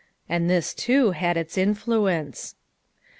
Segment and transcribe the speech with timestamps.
[0.27, 2.55] And this, too, had its influence.